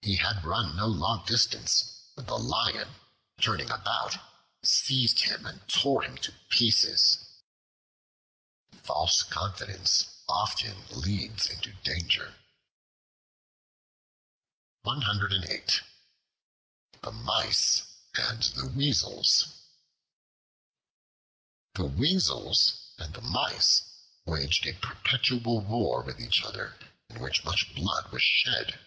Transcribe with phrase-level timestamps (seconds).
[0.00, 2.94] He had run no long distance, when the Lion,
[3.38, 4.16] turning about,
[4.62, 7.18] seized him and tore him to pieces.
[8.84, 12.36] False confidence often leads into danger.
[14.82, 15.74] The
[17.12, 17.82] Mice
[18.14, 19.48] and the Weasels
[21.74, 23.82] THE WEASELS and the Mice
[24.24, 26.78] waged a perpetual war with each other,
[27.10, 28.78] in which much blood was shed.